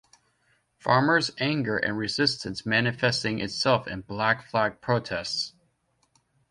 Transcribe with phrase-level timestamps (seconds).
[0.79, 5.53] Farmers' anger and resistance manifesting itself in black flag protests.